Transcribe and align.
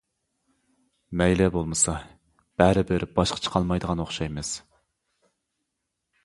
-مەيلى 1.19 1.49
بولمىسا 1.55 1.95
بەرىبىر 2.63 3.05
باشقا 3.19 3.39
چىقالمايدىغان 3.49 4.03
ئوخشايمىز. 4.07 4.51